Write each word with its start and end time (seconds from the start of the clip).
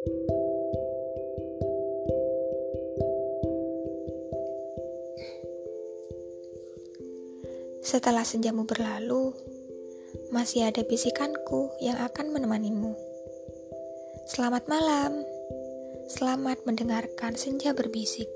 Setelah 0.00 0.16
senjamu 8.24 8.64
berlalu, 8.64 9.36
masih 10.32 10.64
ada 10.64 10.80
bisikanku 10.88 11.68
yang 11.84 12.00
akan 12.00 12.32
menemanimu. 12.32 12.96
Selamat 14.24 14.64
malam, 14.72 15.20
selamat 16.08 16.64
mendengarkan 16.64 17.36
senja 17.36 17.76
berbisik. 17.76 18.32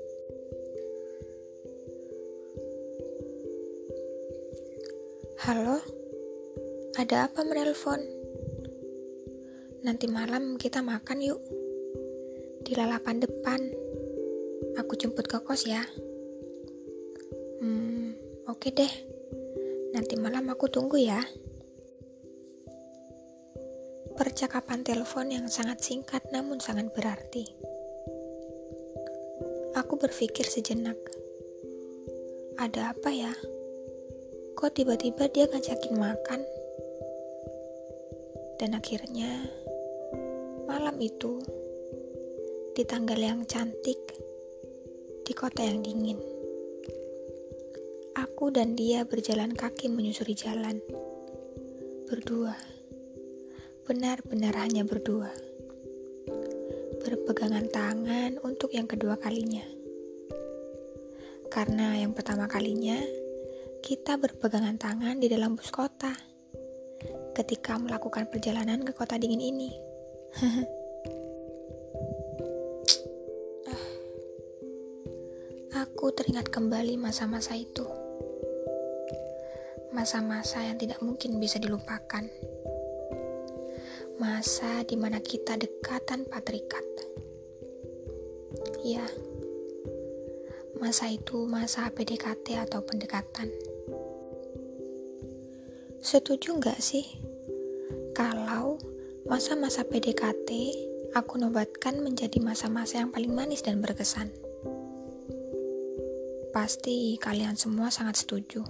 Halo, 5.41 5.81
ada 6.93 7.25
apa 7.25 7.41
menelpon? 7.41 8.14
Nanti 9.85 10.09
malam 10.09 10.57
kita 10.57 10.81
makan 10.81 11.21
yuk. 11.21 11.37
Di 12.65 12.73
lalapan 12.73 13.21
depan. 13.21 13.61
Aku 14.81 14.97
jemput 14.97 15.29
ke 15.29 15.37
kos 15.45 15.69
ya. 15.69 15.85
Hmm, 17.61 18.17
oke 18.49 18.73
deh. 18.73 18.89
Nanti 19.93 20.17
malam 20.17 20.49
aku 20.49 20.73
tunggu 20.73 20.97
ya. 20.97 21.21
Percakapan 24.17 24.81
telepon 24.81 25.29
yang 25.29 25.45
sangat 25.53 25.85
singkat 25.85 26.25
namun 26.33 26.57
sangat 26.57 26.89
berarti. 26.89 27.45
Aku 29.77 30.01
berpikir 30.01 30.49
sejenak. 30.49 30.97
Ada 32.57 32.89
apa 32.89 33.13
ya? 33.13 33.37
Kok 34.57 34.81
tiba-tiba 34.81 35.29
dia 35.29 35.45
ngajakin 35.45 35.93
makan? 35.93 36.41
Dan 38.57 38.73
akhirnya 38.73 39.45
malam 40.65 40.97
itu 40.97 41.37
di 42.73 42.81
tanggal 42.83 43.21
yang 43.21 43.45
cantik 43.45 44.01
di 45.21 45.33
kota 45.37 45.61
yang 45.61 45.85
dingin. 45.85 46.17
Aku 48.17 48.49
dan 48.49 48.73
dia 48.73 49.05
berjalan 49.05 49.53
kaki 49.53 49.93
menyusuri 49.93 50.33
jalan. 50.33 50.81
Berdua. 52.09 52.57
Benar-benar 53.85 54.57
hanya 54.57 54.81
berdua. 54.81 55.29
Berpegangan 57.05 57.69
tangan 57.69 58.41
untuk 58.41 58.73
yang 58.73 58.89
kedua 58.89 59.21
kalinya. 59.21 59.63
Karena 61.53 61.93
yang 61.93 62.17
pertama 62.17 62.49
kalinya 62.49 62.97
kita 63.85 64.17
berpegangan 64.17 64.81
tangan 64.81 65.21
di 65.21 65.29
dalam 65.29 65.53
bus 65.53 65.69
kota 65.69 66.09
ketika 67.37 67.77
melakukan 67.77 68.25
perjalanan 68.33 68.81
ke 68.81 68.97
kota 68.97 69.21
dingin 69.21 69.45
ini. 69.45 69.84
Aku 70.35 70.51
teringat 76.11 76.51
kembali 76.51 76.99
masa-masa 76.99 77.55
itu. 77.55 77.87
Masa-masa 79.95 80.59
yang 80.59 80.75
tidak 80.75 80.99
mungkin 80.99 81.39
bisa 81.39 81.55
dilupakan. 81.55 82.27
Masa 84.19 84.83
di 84.83 84.99
mana 84.99 85.23
kita 85.23 85.55
dekat 85.55 86.03
tanpa 86.03 86.43
terikat. 86.43 86.83
Ya, 88.83 89.07
masa 90.83 91.15
itu 91.15 91.47
masa 91.47 91.87
PDKT 91.95 92.59
atau 92.59 92.83
pendekatan. 92.83 93.47
Setuju 96.03 96.59
nggak 96.59 96.83
sih? 96.83 97.23
Kalau 98.11 98.94
Masa-masa 99.25 99.81
PDKT 99.81 100.53
aku 101.17 101.41
nobatkan 101.41 101.97
menjadi 101.97 102.37
masa-masa 102.37 103.01
yang 103.01 103.09
paling 103.09 103.33
manis 103.33 103.65
dan 103.65 103.81
berkesan. 103.81 104.29
Pasti 106.53 107.17
kalian 107.17 107.57
semua 107.57 107.89
sangat 107.89 108.21
setuju. 108.21 108.61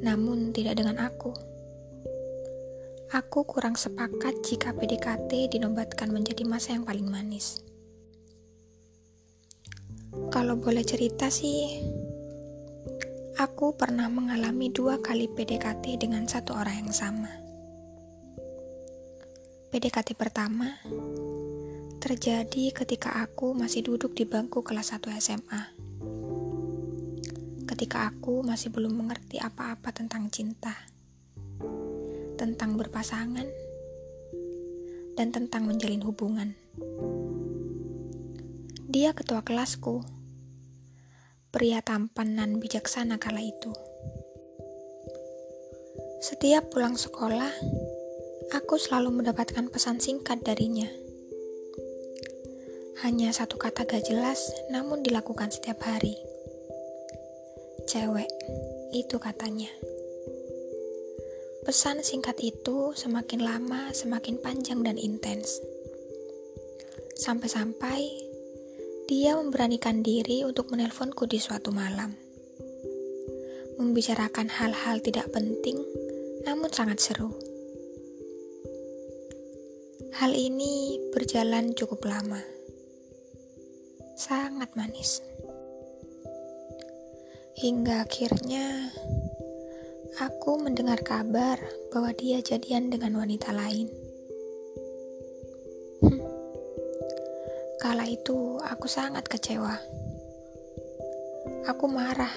Namun 0.00 0.56
tidak 0.56 0.80
dengan 0.80 0.96
aku. 0.96 1.36
Aku 3.12 3.44
kurang 3.44 3.76
sepakat 3.76 4.40
jika 4.40 4.72
PDKT 4.72 5.52
dinobatkan 5.52 6.08
menjadi 6.08 6.48
masa 6.48 6.72
yang 6.72 6.88
paling 6.88 7.04
manis. 7.04 7.60
Kalau 10.32 10.56
boleh 10.56 10.88
cerita 10.88 11.28
sih, 11.28 11.84
aku 13.36 13.76
pernah 13.76 14.08
mengalami 14.08 14.72
dua 14.72 15.04
kali 15.04 15.28
PDKT 15.28 16.00
dengan 16.00 16.24
satu 16.24 16.56
orang 16.56 16.88
yang 16.88 16.96
sama. 16.96 17.43
PDKT 19.74 20.14
pertama 20.14 20.70
terjadi 21.98 22.70
ketika 22.70 23.18
aku 23.26 23.58
masih 23.58 23.82
duduk 23.82 24.14
di 24.14 24.22
bangku 24.22 24.62
kelas 24.62 24.94
1 24.94 25.02
SMA. 25.18 25.74
Ketika 27.66 28.06
aku 28.06 28.46
masih 28.46 28.70
belum 28.70 28.94
mengerti 28.94 29.42
apa-apa 29.42 29.90
tentang 29.90 30.30
cinta, 30.30 30.78
tentang 32.38 32.78
berpasangan, 32.78 33.50
dan 35.18 35.34
tentang 35.34 35.66
menjalin 35.66 36.06
hubungan. 36.06 36.54
Dia 38.86 39.10
ketua 39.10 39.42
kelasku, 39.42 40.06
pria 41.50 41.82
tampan 41.82 42.38
dan 42.38 42.62
bijaksana 42.62 43.18
kala 43.18 43.42
itu. 43.42 43.74
Setiap 46.22 46.70
pulang 46.70 46.94
sekolah, 46.94 47.50
aku 48.52 48.76
selalu 48.76 49.22
mendapatkan 49.22 49.70
pesan 49.72 50.02
singkat 50.02 50.44
darinya. 50.44 50.90
Hanya 53.00 53.32
satu 53.32 53.56
kata 53.56 53.88
gak 53.88 54.04
jelas, 54.08 54.52
namun 54.68 55.00
dilakukan 55.00 55.52
setiap 55.52 55.80
hari. 55.84 56.16
Cewek, 57.84 58.28
itu 58.96 59.16
katanya. 59.20 59.68
Pesan 61.64 62.04
singkat 62.04 62.36
itu 62.44 62.92
semakin 62.92 63.40
lama 63.40 63.88
semakin 63.96 64.36
panjang 64.36 64.84
dan 64.84 65.00
intens. 65.00 65.64
Sampai-sampai 67.16 68.04
dia 69.04 69.36
memberanikan 69.36 70.00
diri 70.00 70.44
untuk 70.44 70.72
menelponku 70.72 71.28
di 71.28 71.36
suatu 71.36 71.72
malam. 71.72 72.16
Membicarakan 73.76 74.48
hal-hal 74.48 75.00
tidak 75.04 75.28
penting, 75.28 75.76
namun 76.48 76.72
sangat 76.72 77.00
seru. 77.00 77.53
Hal 80.14 80.30
ini 80.30 81.02
berjalan 81.10 81.74
cukup 81.74 82.06
lama. 82.06 82.38
Sangat 84.14 84.70
manis. 84.78 85.18
Hingga 87.58 88.06
akhirnya 88.06 88.94
aku 90.22 90.62
mendengar 90.62 91.02
kabar 91.02 91.58
bahwa 91.90 92.14
dia 92.14 92.38
jadian 92.38 92.94
dengan 92.94 93.18
wanita 93.18 93.50
lain. 93.50 93.90
Hmm. 95.98 96.22
Kala 97.82 98.06
itu 98.06 98.62
aku 98.62 98.86
sangat 98.86 99.26
kecewa. 99.26 99.74
Aku 101.66 101.90
marah. 101.90 102.30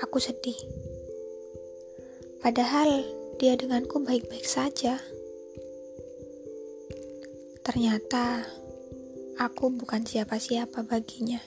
Aku 0.00 0.16
sedih. 0.16 0.56
Padahal 2.40 3.04
dia 3.36 3.52
denganku 3.52 4.00
baik-baik 4.00 4.48
saja. 4.48 4.96
Ternyata 7.66 8.46
aku 9.42 9.74
bukan 9.74 10.06
siapa-siapa 10.06 10.86
baginya. 10.86 11.42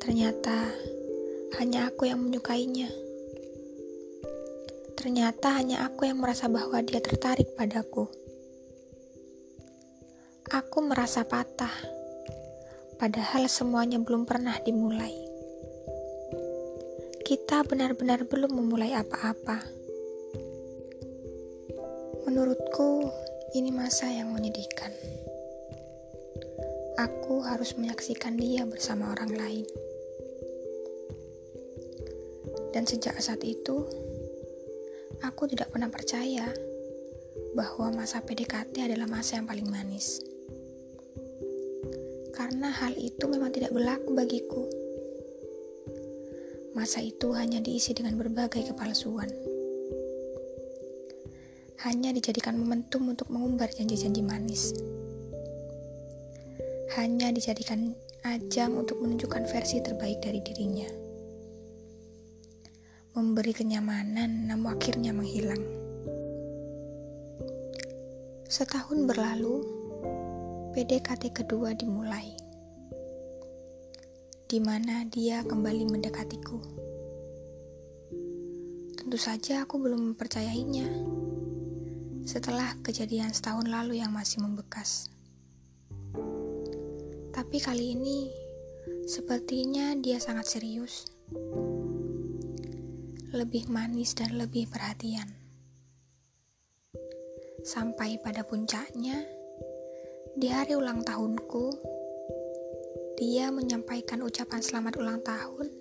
Ternyata 0.00 0.72
hanya 1.60 1.92
aku 1.92 2.08
yang 2.08 2.24
menyukainya. 2.24 2.88
Ternyata 4.96 5.60
hanya 5.60 5.84
aku 5.84 6.08
yang 6.08 6.24
merasa 6.24 6.48
bahwa 6.48 6.80
dia 6.80 7.04
tertarik 7.04 7.52
padaku. 7.52 8.08
Aku 10.48 10.80
merasa 10.80 11.28
patah, 11.28 11.76
padahal 12.96 13.44
semuanya 13.44 14.00
belum 14.00 14.24
pernah 14.24 14.56
dimulai. 14.64 15.12
Kita 17.28 17.60
benar-benar 17.68 18.24
belum 18.24 18.56
memulai 18.56 18.96
apa-apa. 18.96 19.60
Menurutku, 22.24 23.04
ini 23.54 23.70
masa 23.70 24.10
yang 24.10 24.34
menyedihkan. 24.34 24.90
Aku 26.98 27.38
harus 27.46 27.78
menyaksikan 27.78 28.34
dia 28.34 28.66
bersama 28.66 29.14
orang 29.14 29.30
lain. 29.30 29.66
Dan 32.74 32.82
sejak 32.82 33.14
saat 33.22 33.46
itu, 33.46 33.86
aku 35.22 35.46
tidak 35.46 35.70
pernah 35.70 35.86
percaya 35.86 36.50
bahwa 37.54 37.94
masa 37.94 38.18
PDKT 38.26 38.90
adalah 38.90 39.06
masa 39.06 39.38
yang 39.38 39.46
paling 39.46 39.70
manis. 39.70 40.18
Karena 42.34 42.74
hal 42.74 42.98
itu 42.98 43.22
memang 43.30 43.54
tidak 43.54 43.70
berlaku 43.70 44.18
bagiku. 44.18 44.66
Masa 46.74 46.98
itu 47.06 47.30
hanya 47.38 47.62
diisi 47.62 47.94
dengan 47.94 48.18
berbagai 48.18 48.74
kepalsuan 48.74 49.53
hanya 51.84 52.16
dijadikan 52.16 52.56
momentum 52.56 53.12
untuk 53.12 53.28
mengumbar 53.28 53.68
janji-janji 53.68 54.24
manis. 54.24 54.72
Hanya 56.96 57.28
dijadikan 57.28 57.92
ajang 58.24 58.80
untuk 58.80 59.04
menunjukkan 59.04 59.44
versi 59.44 59.84
terbaik 59.84 60.24
dari 60.24 60.40
dirinya. 60.40 60.88
Memberi 63.12 63.52
kenyamanan, 63.52 64.48
namun 64.48 64.80
akhirnya 64.80 65.12
menghilang. 65.12 65.60
Setahun 68.48 69.04
berlalu, 69.04 69.60
PDKT 70.72 71.36
kedua 71.36 71.76
dimulai, 71.76 72.32
di 74.48 74.56
mana 74.56 75.04
dia 75.04 75.44
kembali 75.44 75.84
mendekatiku. 75.92 76.56
Tentu 78.96 79.18
saja 79.20 79.68
aku 79.68 79.76
belum 79.84 80.16
mempercayainya 80.16 80.88
setelah 82.24 82.72
kejadian 82.80 83.30
setahun 83.36 83.68
lalu 83.68 84.00
yang 84.00 84.08
masih 84.08 84.40
membekas. 84.40 85.12
Tapi 87.30 87.56
kali 87.60 87.92
ini, 87.92 88.32
sepertinya 89.04 89.92
dia 90.00 90.16
sangat 90.16 90.48
serius, 90.56 91.04
lebih 93.36 93.68
manis, 93.68 94.16
dan 94.16 94.40
lebih 94.40 94.64
perhatian 94.72 95.44
sampai 97.64 98.20
pada 98.20 98.44
puncaknya 98.44 99.24
di 100.36 100.48
hari 100.52 100.76
ulang 100.76 101.00
tahunku. 101.00 101.72
Dia 103.14 103.48
menyampaikan 103.48 104.20
ucapan 104.20 104.60
selamat 104.60 105.00
ulang 105.00 105.20
tahun 105.24 105.72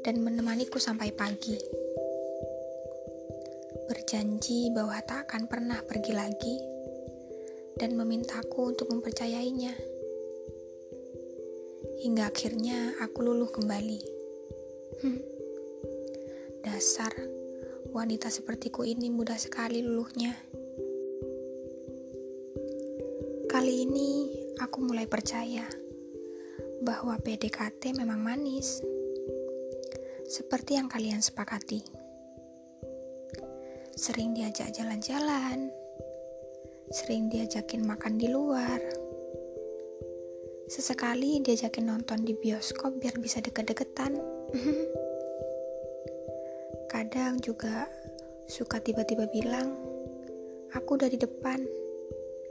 dan 0.00 0.24
menemaniku 0.24 0.80
sampai 0.80 1.12
pagi. 1.12 1.83
Berjanji 4.14 4.70
bahwa 4.70 4.94
tak 5.02 5.26
akan 5.26 5.50
pernah 5.50 5.82
pergi 5.82 6.14
lagi 6.14 6.54
dan 7.74 7.98
memintaku 7.98 8.70
untuk 8.70 8.86
mempercayainya. 8.94 9.74
Hingga 11.98 12.22
akhirnya 12.22 12.94
aku 13.02 13.26
luluh 13.26 13.50
kembali. 13.50 14.00
Hmm. 15.02 15.18
Dasar 16.62 17.10
wanita 17.90 18.30
sepertiku 18.30 18.86
ini 18.86 19.10
mudah 19.10 19.34
sekali 19.34 19.82
luluhnya. 19.82 20.30
Kali 23.50 23.82
ini 23.82 24.30
aku 24.62 24.78
mulai 24.78 25.10
percaya 25.10 25.66
bahwa 26.86 27.18
PDKT 27.18 27.98
memang 27.98 28.22
manis, 28.22 28.78
seperti 30.30 30.78
yang 30.78 30.86
kalian 30.86 31.18
sepakati. 31.18 32.03
Sering 33.94 34.34
diajak 34.34 34.74
jalan-jalan, 34.74 35.70
sering 36.90 37.30
diajakin 37.30 37.86
makan 37.86 38.18
di 38.18 38.26
luar, 38.26 38.82
sesekali 40.66 41.38
diajakin 41.38 41.86
nonton 41.86 42.26
di 42.26 42.34
bioskop 42.34 42.98
biar 42.98 43.14
bisa 43.22 43.38
deket-deketan. 43.38 44.18
Kadang 46.92 47.38
juga 47.38 47.86
suka 48.50 48.82
tiba-tiba 48.82 49.30
bilang, 49.30 49.78
"Aku 50.74 50.98
dari 50.98 51.14
depan, 51.14 51.62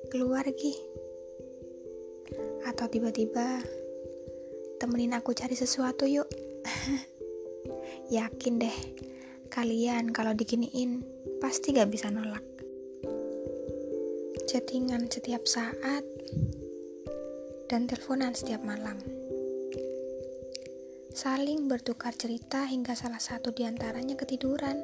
keluar 0.07 0.47
lagi." 0.47 0.79
Atau 2.63 2.87
tiba-tiba 2.87 3.59
temenin 4.79 5.11
aku 5.11 5.35
cari 5.35 5.59
sesuatu 5.59 6.07
yuk. 6.07 6.31
Yakin 8.15 8.63
deh, 8.63 8.77
kalian 9.53 10.09
kalau 10.09 10.33
diginiin 10.33 11.05
pasti 11.37 11.77
gak 11.77 11.93
bisa 11.93 12.09
nolak. 12.09 12.41
Chattingan 14.49 15.13
setiap 15.13 15.45
saat 15.45 16.01
dan 17.69 17.85
teleponan 17.85 18.33
setiap 18.33 18.65
malam. 18.65 18.97
Saling 21.13 21.69
bertukar 21.69 22.17
cerita 22.17 22.65
hingga 22.65 22.97
salah 22.97 23.21
satu 23.21 23.53
di 23.53 23.69
antaranya 23.69 24.17
ketiduran. 24.17 24.81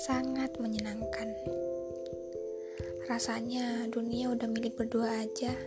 Sangat 0.00 0.56
menyenangkan. 0.56 1.36
Rasanya 3.12 3.92
dunia 3.92 4.32
udah 4.32 4.48
milik 4.48 4.80
berdua 4.80 5.20
aja. 5.20 5.52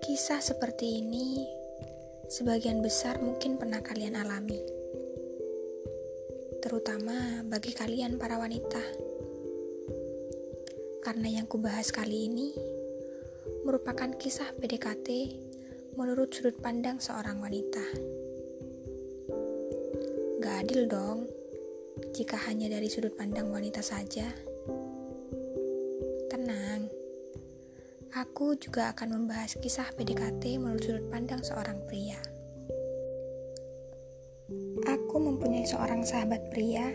Kisah 0.00 0.40
seperti 0.40 1.04
ini 1.04 1.59
sebagian 2.30 2.78
besar 2.78 3.18
mungkin 3.18 3.58
pernah 3.58 3.82
kalian 3.82 4.14
alami. 4.14 4.62
Terutama 6.62 7.42
bagi 7.42 7.74
kalian 7.74 8.22
para 8.22 8.38
wanita. 8.38 8.78
Karena 11.02 11.42
yang 11.42 11.50
kubahas 11.50 11.90
kali 11.90 12.30
ini 12.30 12.54
merupakan 13.66 14.14
kisah 14.14 14.54
PDKT 14.62 15.08
menurut 15.98 16.30
sudut 16.30 16.54
pandang 16.62 17.02
seorang 17.02 17.42
wanita. 17.42 17.82
Gak 20.38 20.54
adil 20.62 20.86
dong 20.86 21.26
jika 22.14 22.38
hanya 22.46 22.70
dari 22.70 22.86
sudut 22.86 23.18
pandang 23.18 23.50
wanita 23.50 23.82
saja. 23.82 24.49
Aku 28.30 28.54
juga 28.54 28.94
akan 28.94 29.18
membahas 29.18 29.58
kisah 29.58 29.90
PDKT 29.98 30.62
menurut 30.62 30.86
sudut 30.86 31.02
pandang 31.10 31.42
seorang 31.42 31.82
pria. 31.90 32.14
Aku 34.86 35.18
mempunyai 35.18 35.66
seorang 35.66 36.06
sahabat 36.06 36.46
pria 36.54 36.94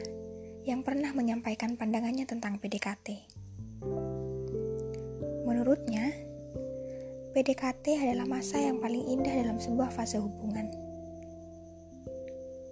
yang 0.64 0.80
pernah 0.80 1.12
menyampaikan 1.12 1.76
pandangannya 1.76 2.24
tentang 2.24 2.56
PDKT. 2.56 3.28
Menurutnya, 5.44 6.16
PDKT 7.36 8.00
adalah 8.00 8.40
masa 8.40 8.56
yang 8.56 8.80
paling 8.80 9.04
indah 9.04 9.36
dalam 9.36 9.60
sebuah 9.60 9.92
fase 9.92 10.16
hubungan 10.16 10.72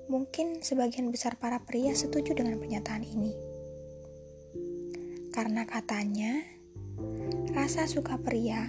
Mungkin 0.07 0.63
sebagian 0.63 1.11
besar 1.11 1.35
para 1.35 1.59
pria 1.67 1.91
setuju 1.91 2.31
dengan 2.31 2.63
pernyataan 2.63 3.03
ini. 3.03 3.35
Karena 5.35 5.67
katanya, 5.67 6.47
rasa 7.53 7.85
suka 7.85 8.17
pria 8.17 8.65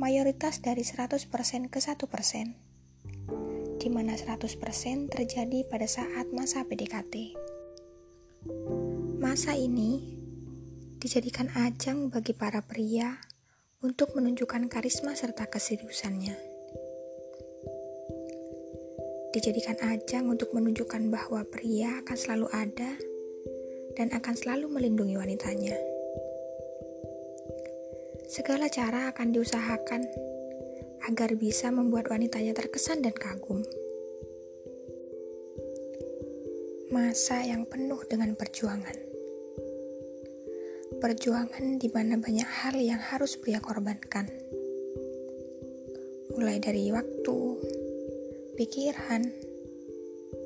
mayoritas 0.00 0.64
dari 0.64 0.80
100% 0.80 1.28
ke 1.68 1.78
1%, 1.78 3.78
di 3.78 3.88
mana 3.92 4.16
100% 4.16 5.12
terjadi 5.12 5.60
pada 5.68 5.84
saat 5.84 6.32
masa 6.32 6.64
PDKT. 6.64 7.36
Masa 9.20 9.52
ini 9.52 10.16
dijadikan 10.96 11.52
ajang 11.52 12.08
bagi 12.08 12.32
para 12.32 12.64
pria 12.64 13.20
untuk 13.84 14.16
menunjukkan 14.16 14.72
karisma 14.72 15.12
serta 15.12 15.44
keseriusannya 15.44 16.54
dijadikan 19.34 19.74
ajang 19.90 20.30
untuk 20.30 20.54
menunjukkan 20.54 21.10
bahwa 21.10 21.42
pria 21.50 21.98
akan 22.06 22.14
selalu 22.14 22.46
ada 22.54 22.94
dan 23.98 24.14
akan 24.14 24.34
selalu 24.38 24.70
melindungi 24.70 25.18
wanitanya. 25.18 25.74
Segala 28.24 28.72
cara 28.72 29.12
akan 29.12 29.36
diusahakan 29.36 30.02
agar 31.04 31.36
bisa 31.36 31.68
membuat 31.68 32.08
wanitanya 32.08 32.56
terkesan 32.56 33.04
dan 33.04 33.12
kagum. 33.12 33.60
Masa 36.88 37.44
yang 37.44 37.68
penuh 37.68 38.00
dengan 38.08 38.32
perjuangan. 38.32 38.96
Perjuangan 41.04 41.76
di 41.76 41.88
mana 41.92 42.16
banyak 42.16 42.48
hal 42.48 42.80
yang 42.80 43.02
harus 43.02 43.36
pria 43.36 43.60
korbankan. 43.60 44.24
Mulai 46.32 46.64
dari 46.64 46.88
waktu, 46.88 47.38
pikiran, 48.56 49.22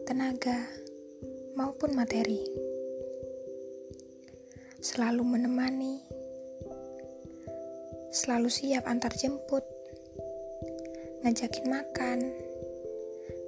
tenaga, 0.03 0.67
maupun 1.55 1.95
materi. 1.95 2.43
Selalu 4.83 5.23
menemani, 5.23 6.18
selalu 8.19 8.51
siap 8.51 8.91
antar 8.91 9.15
jemput, 9.15 9.63
ngajakin 11.23 11.67
makan, 11.71 12.19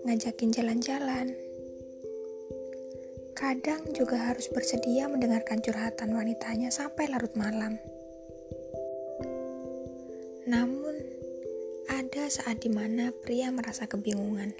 ngajakin 0.07 0.55
jalan-jalan. 0.55 1.35
Kadang 3.35 3.91
juga 3.91 4.31
harus 4.31 4.47
bersedia 4.47 5.11
mendengarkan 5.11 5.59
curhatan 5.59 6.15
wanitanya 6.15 6.71
sampai 6.71 7.11
larut 7.11 7.35
malam. 7.35 7.83
Namun, 10.47 11.03
ada 11.91 12.31
saat 12.31 12.63
di 12.63 12.71
mana 12.71 13.11
pria 13.11 13.51
merasa 13.51 13.91
kebingungan. 13.91 14.55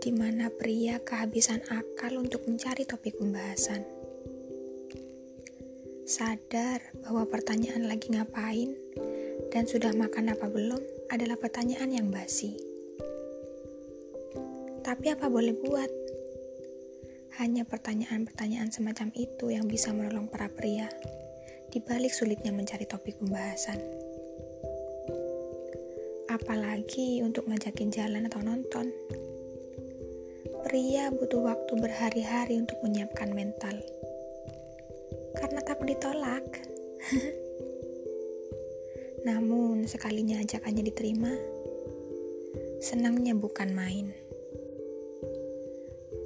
Di 0.00 0.08
mana 0.08 0.48
pria 0.48 1.04
kehabisan 1.04 1.60
akal 1.68 2.16
untuk 2.16 2.48
mencari 2.48 2.88
topik 2.88 3.20
pembahasan. 3.20 3.91
Sadar 6.12 6.92
bahwa 7.00 7.24
pertanyaan 7.24 7.88
lagi 7.88 8.12
ngapain 8.12 8.76
dan 9.48 9.64
sudah 9.64 9.96
makan 9.96 10.36
apa 10.36 10.44
belum 10.44 11.08
adalah 11.08 11.40
pertanyaan 11.40 11.88
yang 11.88 12.12
basi. 12.12 12.52
Tapi 14.84 15.08
apa 15.08 15.32
boleh 15.32 15.56
buat? 15.56 15.88
Hanya 17.40 17.64
pertanyaan-pertanyaan 17.64 18.68
semacam 18.68 19.08
itu 19.16 19.56
yang 19.56 19.64
bisa 19.64 19.96
menolong 19.96 20.28
para 20.28 20.52
pria 20.52 20.92
di 21.72 21.80
balik 21.80 22.12
sulitnya 22.12 22.52
mencari 22.52 22.84
topik 22.84 23.16
pembahasan. 23.16 23.80
Apalagi 26.28 27.24
untuk 27.24 27.48
ngajakin 27.48 27.88
jalan 27.88 28.28
atau 28.28 28.44
nonton. 28.44 28.92
Pria 30.60 31.08
butuh 31.08 31.40
waktu 31.40 31.72
berhari-hari 31.80 32.60
untuk 32.60 32.84
menyiapkan 32.84 33.32
mental. 33.32 33.80
Karena 35.42 35.58
takut 35.66 35.90
ditolak. 35.90 36.46
Namun, 39.26 39.90
sekalinya 39.90 40.38
ajakannya 40.38 40.86
diterima, 40.86 41.34
senangnya 42.78 43.34
bukan 43.34 43.74
main. 43.74 44.14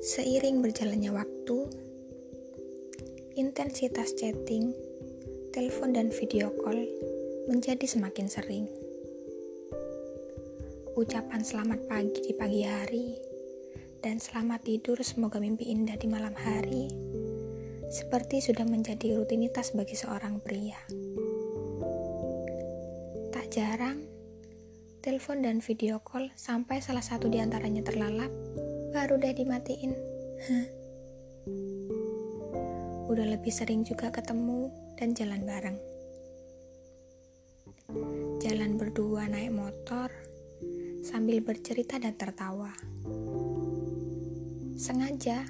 Seiring 0.04 0.60
berjalannya 0.60 1.16
waktu, 1.16 1.58
intensitas 3.40 4.12
chatting, 4.20 4.76
telepon, 5.48 5.96
dan 5.96 6.12
video 6.12 6.52
call 6.60 6.84
menjadi 7.48 7.88
semakin 7.88 8.28
sering. 8.28 8.68
Ucapan 10.92 11.40
selamat 11.40 11.88
pagi 11.88 12.20
di 12.20 12.32
pagi 12.36 12.68
hari 12.68 13.16
dan 14.04 14.20
selamat 14.20 14.60
tidur 14.60 15.00
semoga 15.00 15.40
mimpi 15.40 15.72
indah 15.72 15.96
di 15.96 16.08
malam 16.08 16.36
hari 16.36 17.05
seperti 17.86 18.42
sudah 18.42 18.66
menjadi 18.66 19.14
rutinitas 19.14 19.70
bagi 19.74 19.94
seorang 19.94 20.42
pria. 20.42 20.78
Tak 23.30 23.46
jarang, 23.52 24.02
telepon 25.02 25.46
dan 25.46 25.62
video 25.62 26.02
call 26.02 26.34
sampai 26.34 26.82
salah 26.82 27.04
satu 27.04 27.30
di 27.30 27.38
antaranya 27.38 27.86
terlalap 27.86 28.30
baru 28.90 29.22
deh 29.22 29.34
dimatiin. 29.36 29.92
Udah 33.06 33.26
lebih 33.26 33.54
sering 33.54 33.86
juga 33.86 34.10
ketemu 34.10 34.68
dan 34.98 35.14
jalan 35.14 35.46
bareng. 35.46 35.78
Jalan 38.42 38.74
berdua 38.74 39.30
naik 39.30 39.54
motor 39.54 40.10
sambil 41.06 41.38
bercerita 41.38 42.02
dan 42.02 42.18
tertawa. 42.18 42.74
Sengaja 44.74 45.46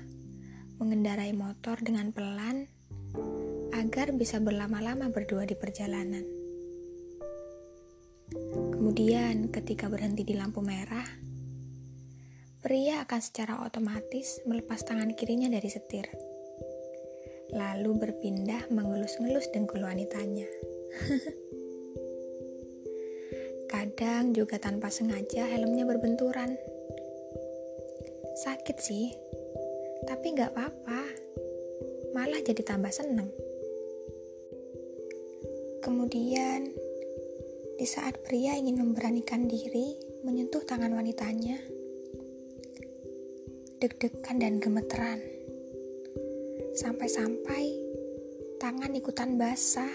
mengendarai 0.76 1.32
motor 1.32 1.80
dengan 1.80 2.12
pelan 2.12 2.68
agar 3.72 4.12
bisa 4.12 4.40
berlama-lama 4.40 5.08
berdua 5.08 5.48
di 5.48 5.56
perjalanan. 5.56 6.24
Kemudian, 8.72 9.48
ketika 9.48 9.88
berhenti 9.88 10.22
di 10.22 10.34
lampu 10.36 10.60
merah, 10.60 11.06
pria 12.60 13.02
akan 13.06 13.20
secara 13.22 13.62
otomatis 13.62 14.42
melepas 14.44 14.82
tangan 14.84 15.14
kirinya 15.14 15.48
dari 15.48 15.70
setir. 15.70 16.06
Lalu 17.54 17.90
berpindah 17.96 18.68
mengelus-ngelus 18.74 19.54
dengkul 19.54 19.86
wanitanya. 19.86 20.50
Kadang 23.72 24.34
juga 24.34 24.58
tanpa 24.58 24.90
sengaja 24.90 25.46
helmnya 25.46 25.86
berbenturan. 25.86 26.58
Sakit 28.36 28.78
sih, 28.82 29.14
tapi 30.06 30.38
gak 30.38 30.54
apa-apa. 30.54 31.02
Malah 32.14 32.40
jadi 32.40 32.62
tambah 32.62 32.94
seneng. 32.94 33.28
Kemudian, 35.82 36.70
di 37.76 37.86
saat 37.86 38.22
pria 38.24 38.56
ingin 38.56 38.80
memberanikan 38.80 39.44
diri 39.50 39.98
menyentuh 40.24 40.62
tangan 40.64 40.94
wanitanya, 40.94 41.58
deg-degan 43.82 44.40
dan 44.40 44.62
gemeteran. 44.62 45.20
Sampai-sampai 46.72 47.64
tangan 48.56 48.96
ikutan 48.96 49.36
basah 49.36 49.92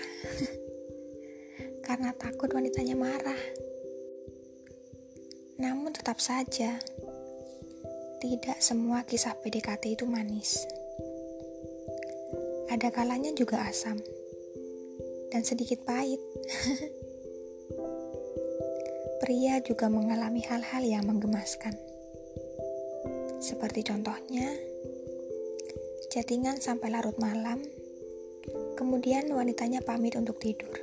karena 1.88 2.14
takut 2.14 2.54
wanitanya 2.54 2.94
marah. 2.94 3.42
Namun 5.58 5.94
tetap 5.94 6.22
saja, 6.22 6.78
tidak 8.22 8.62
semua 8.62 9.02
kisah 9.02 9.34
PDKT 9.42 9.98
itu 9.98 10.06
manis. 10.06 10.62
Ada 12.70 12.94
kalanya 12.94 13.34
juga 13.34 13.66
asam 13.66 13.98
dan 15.34 15.42
sedikit 15.42 15.82
pahit. 15.82 16.22
Pria 19.26 19.58
juga 19.66 19.90
mengalami 19.90 20.46
hal-hal 20.46 20.86
yang 20.86 21.10
menggemaskan 21.10 21.74
seperti 23.42 23.82
contohnya, 23.82 24.54
chattingan 26.14 26.62
sampai 26.62 26.94
larut 26.94 27.18
malam, 27.18 27.58
kemudian 28.78 29.26
wanitanya 29.34 29.82
pamit 29.82 30.14
untuk 30.14 30.38
tidur. 30.38 30.78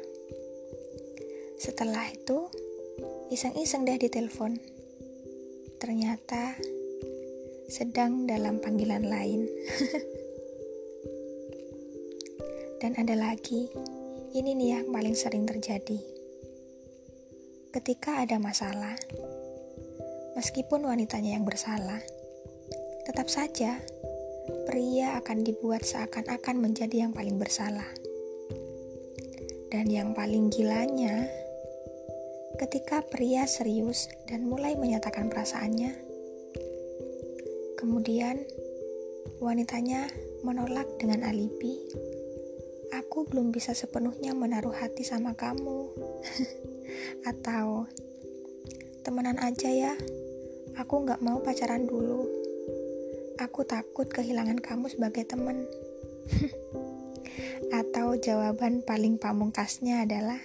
Setelah 1.54 2.10
itu, 2.10 2.50
iseng-iseng 3.30 3.86
deh 3.86 3.94
di 3.94 4.10
telepon. 4.10 4.58
Ternyata 5.78 6.58
sedang 7.68 8.26
dalam 8.26 8.58
panggilan 8.58 9.06
lain. 9.06 9.46
Dan 12.82 12.96
ada 12.96 13.14
lagi, 13.14 13.68
ini 14.34 14.56
nih 14.56 14.80
yang 14.80 14.88
paling 14.90 15.14
sering 15.14 15.44
terjadi. 15.44 16.00
Ketika 17.70 18.24
ada 18.24 18.40
masalah, 18.40 18.96
meskipun 20.34 20.88
wanitanya 20.88 21.36
yang 21.36 21.44
bersalah, 21.44 22.00
Tetap 23.08 23.24
saja, 23.32 23.80
pria 24.68 25.16
akan 25.16 25.40
dibuat 25.40 25.80
seakan-akan 25.80 26.60
menjadi 26.60 27.08
yang 27.08 27.16
paling 27.16 27.40
bersalah. 27.40 27.88
Dan 29.72 29.88
yang 29.88 30.12
paling 30.12 30.52
gilanya, 30.52 31.24
ketika 32.60 33.00
pria 33.00 33.48
serius 33.48 34.12
dan 34.28 34.44
mulai 34.44 34.76
menyatakan 34.76 35.32
perasaannya, 35.32 36.07
kemudian 37.78 38.42
wanitanya 39.38 40.10
menolak 40.42 40.90
dengan 40.98 41.22
alibi, 41.22 41.78
"Aku 42.90 43.22
belum 43.30 43.54
bisa 43.54 43.70
sepenuhnya 43.70 44.34
menaruh 44.34 44.74
hati 44.74 45.06
sama 45.06 45.38
kamu." 45.38 45.94
Atau, 47.30 47.86
"Temenan 49.06 49.38
aja 49.38 49.70
ya, 49.70 49.94
aku 50.74 51.06
nggak 51.06 51.22
mau 51.22 51.38
pacaran 51.38 51.86
dulu." 51.86 52.26
Aku 53.38 53.62
takut 53.62 54.10
kehilangan 54.10 54.58
kamu 54.58 54.90
sebagai 54.90 55.22
teman. 55.22 55.62
Atau 57.78 58.18
jawaban 58.18 58.82
paling 58.82 59.22
pamungkasnya 59.22 60.02
adalah 60.02 60.42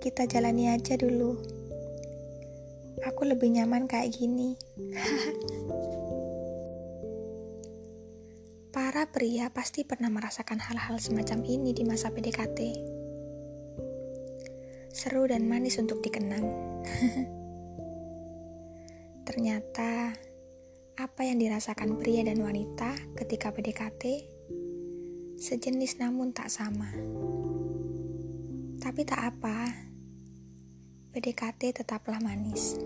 kita 0.00 0.24
jalani 0.24 0.72
aja 0.72 0.96
dulu. 0.96 1.59
Aku 3.08 3.24
lebih 3.24 3.56
nyaman 3.56 3.88
kayak 3.88 4.12
gini. 4.12 4.60
Para 8.70 9.02
pria 9.08 9.48
pasti 9.50 9.82
pernah 9.88 10.12
merasakan 10.12 10.60
hal-hal 10.60 11.00
semacam 11.00 11.40
ini 11.48 11.72
di 11.72 11.88
masa 11.88 12.12
PDKT. 12.12 12.60
Seru 14.92 15.24
dan 15.26 15.48
manis 15.48 15.80
untuk 15.80 16.04
dikenang. 16.04 16.44
Ternyata 19.28 20.12
apa 21.00 21.20
yang 21.24 21.40
dirasakan 21.40 21.96
pria 21.96 22.20
dan 22.20 22.44
wanita 22.44 22.92
ketika 23.16 23.56
PDKT 23.56 24.28
sejenis 25.40 25.96
namun 25.96 26.36
tak 26.36 26.52
sama. 26.52 26.92
Tapi 28.76 29.00
tak 29.08 29.34
apa, 29.34 29.89
PDKT 31.10 31.74
tetaplah 31.74 32.22
manis. 32.22 32.78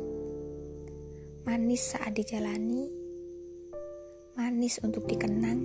Manis 1.44 1.92
saat 1.92 2.16
dijalani, 2.16 2.88
manis 4.32 4.80
untuk 4.80 5.04
dikenang, 5.04 5.60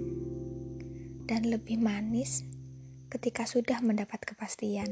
dan 1.23 1.47
lebih 1.47 1.79
manis 1.79 2.43
ketika 3.07 3.47
sudah 3.47 3.79
mendapat 3.79 4.19
kepastian. 4.27 4.91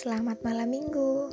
Selamat 0.00 0.40
malam 0.40 0.72
minggu. 0.72 1.28